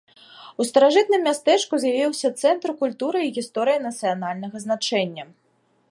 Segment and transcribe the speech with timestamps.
[0.63, 5.23] У старажытным мястэчку з'явіўся цэнтр культуры і гісторыі нацыянальнага значэння!